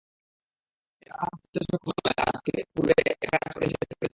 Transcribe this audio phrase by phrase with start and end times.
[1.01, 4.09] এরা পাহাড়ে চড়তে সক্ষম নয় আর তুমি পূর্বে একাজ করতে নিষেধ করেছিলে।